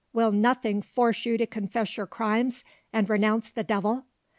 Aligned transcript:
will 0.13 0.31
nothing 0.31 0.81
force 0.81 1.27
you 1.27 1.37
to 1.37 1.45
confess 1.45 1.95
your 1.95 2.07
crimes 2.07 2.63
and 2.91 3.07
renounce 3.07 3.51
the 3.51 3.63
devil?" 3.63 4.05